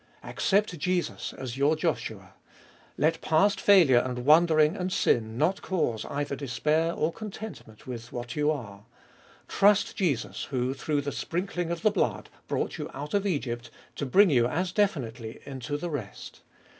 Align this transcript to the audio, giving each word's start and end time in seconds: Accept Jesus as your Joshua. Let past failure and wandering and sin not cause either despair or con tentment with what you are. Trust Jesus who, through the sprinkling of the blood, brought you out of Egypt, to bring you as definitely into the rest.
Accept 0.23 0.79
Jesus 0.79 1.31
as 1.31 1.57
your 1.57 1.75
Joshua. 1.75 2.33
Let 2.97 3.21
past 3.21 3.61
failure 3.61 3.99
and 3.99 4.25
wandering 4.25 4.75
and 4.75 4.91
sin 4.91 5.37
not 5.37 5.61
cause 5.61 6.05
either 6.05 6.35
despair 6.35 6.91
or 6.91 7.13
con 7.13 7.29
tentment 7.29 7.85
with 7.85 8.11
what 8.11 8.35
you 8.35 8.49
are. 8.49 8.85
Trust 9.47 9.95
Jesus 9.95 10.45
who, 10.45 10.73
through 10.73 11.01
the 11.01 11.11
sprinkling 11.11 11.69
of 11.69 11.83
the 11.83 11.91
blood, 11.91 12.29
brought 12.47 12.79
you 12.79 12.89
out 12.95 13.13
of 13.13 13.27
Egypt, 13.27 13.69
to 13.95 14.07
bring 14.07 14.31
you 14.31 14.47
as 14.47 14.71
definitely 14.71 15.39
into 15.45 15.77
the 15.77 15.91
rest. 15.91 16.41